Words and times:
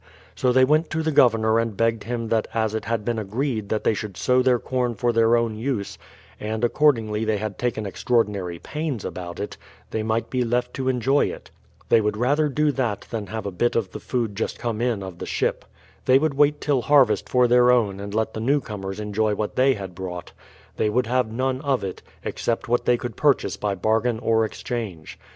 So 0.33 0.51
they 0.51 0.65
went 0.65 0.89
to 0.89 1.03
the 1.03 1.11
Governor 1.11 1.59
and 1.59 1.77
begged 1.77 2.05
him 2.05 2.29
that 2.29 2.47
as 2.55 2.73
it 2.73 2.85
had 2.85 3.05
been 3.05 3.19
agreed 3.19 3.69
that 3.69 3.83
they 3.83 3.93
should 3.93 4.17
sow 4.17 4.41
their 4.41 4.57
corn 4.57 4.95
for 4.95 5.13
their 5.13 5.35
own 5.37 5.55
use, 5.55 5.99
and 6.39 6.63
accordingly 6.63 7.23
they 7.23 7.37
had 7.37 7.59
taken 7.59 7.85
extraordinary 7.85 8.57
pains 8.57 9.05
about 9.05 9.39
it, 9.39 9.57
they 9.91 10.01
might 10.01 10.31
be 10.31 10.43
left 10.43 10.73
to 10.73 10.89
enjoy 10.89 11.27
it. 11.27 11.51
They 11.89 12.01
would 12.01 12.17
rather 12.17 12.49
do 12.49 12.71
that 12.71 13.01
than 13.11 13.27
have 13.27 13.45
a 13.45 13.51
bit 13.51 13.75
of 13.75 13.91
the 13.91 13.99
food 13.99 14.35
just 14.35 14.57
come 14.57 14.81
in 14.81 15.01
the 15.19 15.27
ship. 15.27 15.65
They 16.05 16.17
would 16.17 16.33
wait 16.33 16.59
till 16.59 16.81
harvest 16.81 17.29
for 17.29 17.47
their 17.47 17.69
own 17.71 17.99
and 17.99 18.11
let 18.11 18.33
the 18.33 18.39
new 18.39 18.59
comers 18.59 18.99
enjoy 18.99 19.35
what 19.35 19.55
they 19.55 19.75
had 19.75 19.93
brought; 19.93 20.31
they 20.77 20.89
would 20.89 21.05
have 21.05 21.31
none 21.31 21.61
of 21.61 21.83
it, 21.83 22.01
except 22.25 22.67
what 22.67 22.85
they 22.85 22.97
could 22.97 23.15
purchase 23.15 23.55
by 23.55 23.75
bargain 23.75 24.17
or 24.17 24.45
exchange. 24.45 25.19